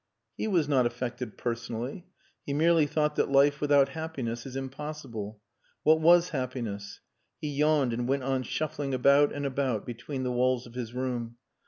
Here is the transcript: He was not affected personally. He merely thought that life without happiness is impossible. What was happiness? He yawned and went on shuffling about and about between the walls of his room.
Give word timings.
He 0.35 0.47
was 0.47 0.67
not 0.67 0.87
affected 0.87 1.37
personally. 1.37 2.07
He 2.43 2.53
merely 2.53 2.87
thought 2.87 3.15
that 3.17 3.29
life 3.29 3.61
without 3.61 3.89
happiness 3.89 4.47
is 4.47 4.55
impossible. 4.55 5.39
What 5.83 6.01
was 6.01 6.29
happiness? 6.29 7.01
He 7.39 7.49
yawned 7.49 7.93
and 7.93 8.07
went 8.07 8.23
on 8.23 8.41
shuffling 8.41 8.95
about 8.95 9.31
and 9.31 9.45
about 9.45 9.85
between 9.85 10.23
the 10.23 10.31
walls 10.31 10.65
of 10.65 10.73
his 10.73 10.95
room. 10.95 11.37